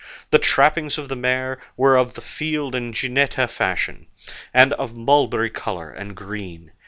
[0.31, 4.07] The trappings of the mare were of the field and jineta fashion,
[4.51, 6.71] and of mulberry colour and green.